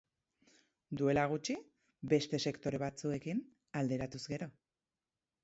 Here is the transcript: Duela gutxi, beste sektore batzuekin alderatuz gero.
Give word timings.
Duela 1.01 1.25
gutxi, 1.33 1.55
beste 2.15 2.41
sektore 2.47 2.81
batzuekin 2.85 3.45
alderatuz 3.83 4.25
gero. 4.35 4.51